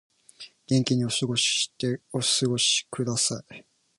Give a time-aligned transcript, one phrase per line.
[0.65, 3.65] 元気にお過ごしください